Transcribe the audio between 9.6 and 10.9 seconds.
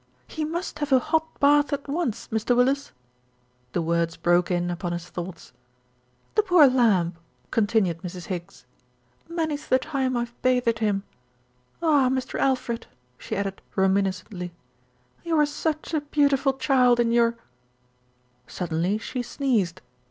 the time I've bathed